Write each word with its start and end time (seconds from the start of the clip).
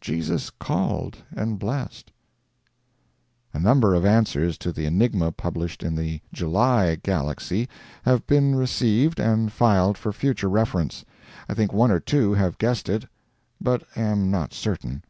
Jesus 0.00 0.50
called 0.50 1.18
and 1.34 1.58
blest. 1.58 2.12
A 3.52 3.58
number 3.58 3.92
of 3.92 4.06
answers 4.06 4.56
to 4.58 4.70
the 4.70 4.86
enigma 4.86 5.32
published 5.32 5.82
in 5.82 5.96
the 5.96 6.20
July 6.32 6.96
GALAXY 7.02 7.68
have 8.04 8.24
been 8.28 8.54
received 8.54 9.18
and 9.18 9.50
filed 9.52 9.98
for 9.98 10.12
future 10.12 10.48
reference. 10.48 11.04
I 11.48 11.54
think 11.54 11.72
one 11.72 11.90
or 11.90 11.98
two 11.98 12.34
have 12.34 12.58
guessed 12.58 12.88
it, 12.88 13.06
but 13.60 13.82
am 13.96 14.30
not 14.30 14.54
certain. 14.54 15.02